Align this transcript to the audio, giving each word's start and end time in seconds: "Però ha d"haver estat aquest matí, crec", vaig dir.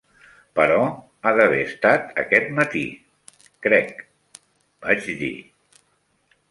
"Però 0.59 0.77
ha 0.85 1.33
d"haver 1.39 1.59
estat 1.65 2.09
aquest 2.23 2.49
matí, 2.61 2.83
crec", 3.67 4.05
vaig 4.89 5.11
dir. 5.23 5.35